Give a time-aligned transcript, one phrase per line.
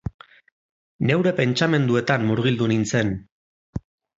[1.09, 3.17] Neure pentsamenduetan murgildu nintzen.